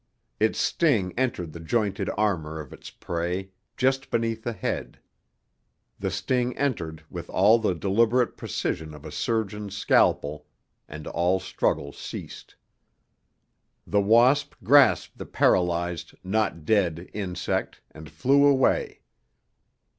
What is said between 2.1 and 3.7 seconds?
armor of its prey,